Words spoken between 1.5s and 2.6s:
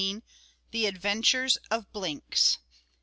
OF BLINKS.